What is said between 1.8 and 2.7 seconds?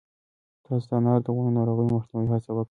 د مخنیوي هڅه وکړئ.